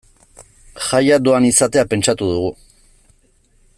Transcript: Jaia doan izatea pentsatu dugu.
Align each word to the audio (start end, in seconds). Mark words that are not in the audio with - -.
Jaia 0.85 1.19
doan 1.27 1.47
izatea 1.49 1.85
pentsatu 1.93 2.31
dugu. 2.31 2.51